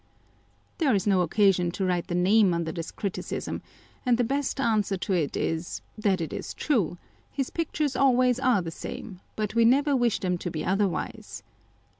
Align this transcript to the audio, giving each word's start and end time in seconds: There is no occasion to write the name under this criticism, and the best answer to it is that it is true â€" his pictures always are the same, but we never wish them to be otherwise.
There 0.79 0.95
is 0.95 1.05
no 1.05 1.21
occasion 1.21 1.69
to 1.73 1.85
write 1.85 2.07
the 2.07 2.15
name 2.15 2.55
under 2.55 2.71
this 2.71 2.89
criticism, 2.89 3.61
and 4.03 4.17
the 4.17 4.23
best 4.23 4.59
answer 4.59 4.97
to 4.97 5.13
it 5.13 5.37
is 5.37 5.83
that 5.95 6.19
it 6.21 6.33
is 6.33 6.55
true 6.55 6.97
â€" 6.97 6.97
his 7.31 7.51
pictures 7.51 7.95
always 7.95 8.39
are 8.39 8.63
the 8.63 8.71
same, 8.71 9.19
but 9.35 9.53
we 9.53 9.63
never 9.63 9.95
wish 9.95 10.19
them 10.19 10.39
to 10.39 10.49
be 10.49 10.65
otherwise. 10.65 11.43